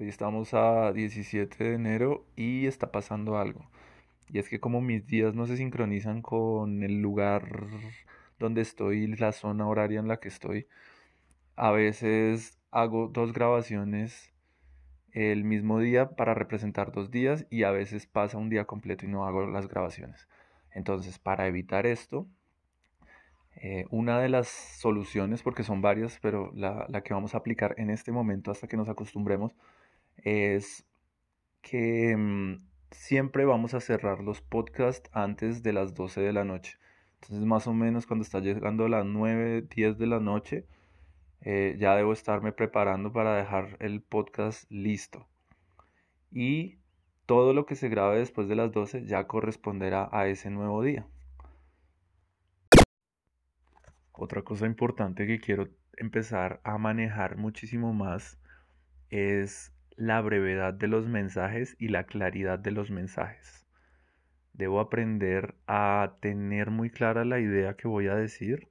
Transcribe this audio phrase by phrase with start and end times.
[0.00, 3.68] Hoy estamos a 17 de enero y está pasando algo.
[4.30, 7.66] Y es que como mis días no se sincronizan con el lugar
[8.38, 10.66] donde estoy, la zona horaria en la que estoy,
[11.54, 14.32] a veces hago dos grabaciones
[15.12, 19.08] el mismo día para representar dos días y a veces pasa un día completo y
[19.08, 20.28] no hago las grabaciones.
[20.72, 22.26] Entonces, para evitar esto,
[23.56, 27.90] eh, una de las soluciones, porque son varias, pero la, que vamos a aplicar en
[27.90, 29.52] este momento hasta que nos acostumbremos,
[30.24, 30.86] es
[31.62, 36.78] que mm, siempre vamos a cerrar los podcasts antes de las 12 de la noche.
[37.14, 40.66] Entonces, más o menos cuando está llegando a las 9, 10 de la noche,
[41.42, 45.26] eh, ya debo estarme preparando para dejar el podcast listo.
[46.30, 46.78] Y
[47.26, 51.06] todo lo que se grabe después de las 12 ya corresponderá a ese nuevo día.
[54.12, 58.38] Otra cosa importante que quiero empezar a manejar muchísimo más
[59.10, 63.66] es la brevedad de los mensajes y la claridad de los mensajes.
[64.54, 68.70] Debo aprender a tener muy clara la idea que voy a decir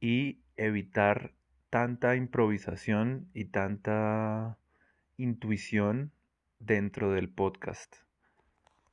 [0.00, 1.34] y evitar
[1.68, 4.56] tanta improvisación y tanta
[5.18, 6.10] intuición
[6.58, 7.94] dentro del podcast.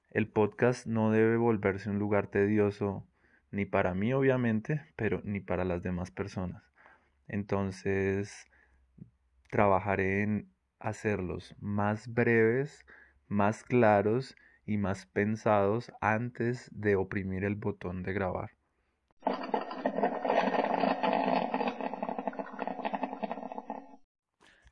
[0.10, 3.08] El podcast no debe volverse un lugar tedioso
[3.52, 6.62] ni para mí obviamente, pero ni para las demás personas.
[7.30, 8.48] Entonces,
[9.50, 10.51] trabajaré en
[10.82, 12.86] hacerlos más breves,
[13.28, 18.52] más claros y más pensados antes de oprimir el botón de grabar.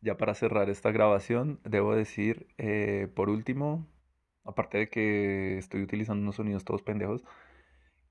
[0.01, 3.85] Ya para cerrar esta grabación, debo decir, eh, por último,
[4.45, 7.23] aparte de que estoy utilizando unos sonidos todos pendejos,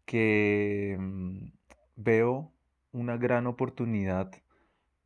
[0.04, 1.52] que mm,
[1.96, 2.52] veo
[2.92, 4.30] una gran oportunidad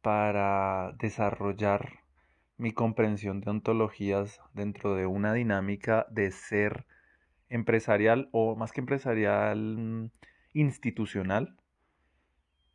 [0.03, 2.02] para desarrollar
[2.63, 6.87] mi comprensión de ontologías dentro de una dinámica de ser
[7.49, 10.11] empresarial o más que empresarial mm,
[10.53, 11.57] institucional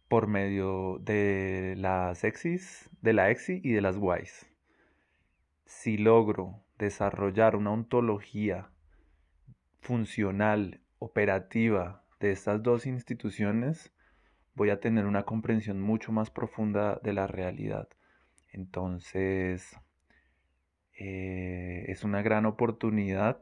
[0.10, 4.52] por medio de las exis, de la exi y de las Ys.
[5.66, 8.70] Si logro desarrollar una ontología
[9.80, 13.94] funcional, operativa de estas dos instituciones,
[14.54, 17.88] voy a tener una comprensión mucho más profunda de la realidad.
[18.52, 19.78] Entonces,
[20.98, 23.40] eh, es una gran oportunidad.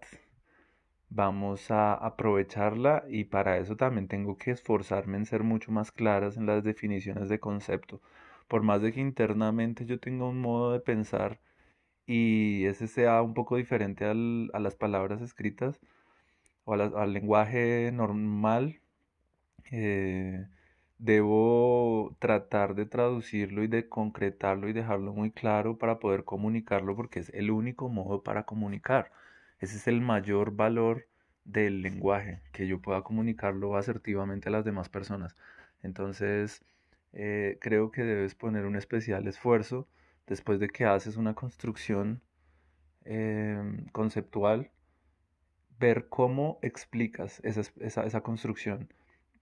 [1.09, 6.37] Vamos a aprovecharla y para eso también tengo que esforzarme en ser mucho más claras
[6.37, 8.01] en las definiciones de concepto.
[8.47, 11.39] Por más de que internamente yo tenga un modo de pensar
[12.05, 14.13] y ese sea un poco diferente a
[14.59, 15.79] las palabras escritas,
[16.65, 18.81] o al, lenguaje normal,
[19.71, 20.47] eh,
[20.97, 27.19] debo tratar de traducirlo y de concretarlo y dejarlo muy claro para poder comunicarlo porque
[27.19, 29.11] es el único modo para comunicar.
[29.59, 31.07] Ese es el mayor valor
[31.45, 35.35] del lenguaje, que yo pueda comunicarlo asertivamente a las demás personas.
[35.83, 36.63] Entonces,
[37.13, 39.87] eh, creo que debes poner un especial esfuerzo
[40.27, 42.21] después de que haces una construcción
[43.05, 44.71] em, conceptual
[45.79, 48.89] ver cómo explicas esa, esa, construcción.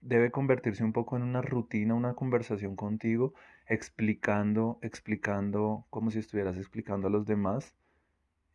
[0.04, 3.32] Debe convertirse un poco en una rutina, una conversación contigo,
[3.66, 7.74] explicando, explicando como si estuvieras explicando a los demás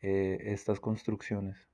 [0.01, 1.68] eh, estas construcciones.